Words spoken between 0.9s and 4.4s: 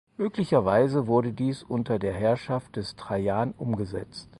wurde dies unter der Herrschaft des Trajan umgesetzt.